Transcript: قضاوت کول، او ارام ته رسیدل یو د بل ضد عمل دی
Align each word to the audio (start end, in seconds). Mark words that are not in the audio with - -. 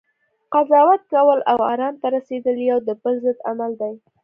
قضاوت 0.53 1.01
کول، 1.13 1.39
او 1.51 1.57
ارام 1.71 1.93
ته 2.01 2.07
رسیدل 2.15 2.57
یو 2.69 2.77
د 2.87 2.89
بل 3.01 3.15
ضد 3.23 3.37
عمل 3.49 3.71
دی 3.81 3.93